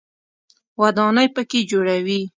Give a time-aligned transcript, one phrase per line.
[0.81, 2.21] ودانۍ په کې جوړوي.